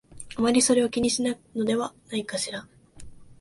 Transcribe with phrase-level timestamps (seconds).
[0.35, 2.67] あまりそれを気にしないのではないかしら